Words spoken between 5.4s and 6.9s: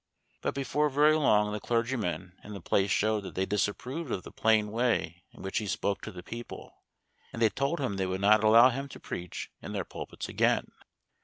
which he spoke to the people,